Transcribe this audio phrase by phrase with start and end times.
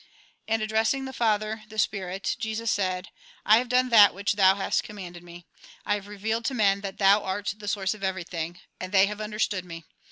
[0.47, 3.09] And addressing the Father, the Spirit, Jesus said:"
[3.45, 5.45] I have done that which Thou hast commanded me;
[5.85, 8.59] I have revealed to men that Thou art the source of everything.
[8.79, 9.83] And they have understood me.